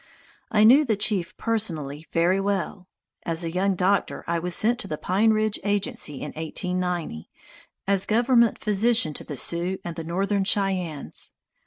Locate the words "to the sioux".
9.13-9.77